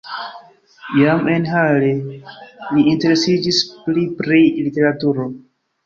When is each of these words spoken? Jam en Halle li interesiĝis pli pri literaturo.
Jam 0.99 1.27
en 1.33 1.45
Halle 1.51 1.91
li 2.09 2.89
interesiĝis 2.95 3.63
pli 3.87 4.11
pri 4.25 4.45
literaturo. 4.69 5.33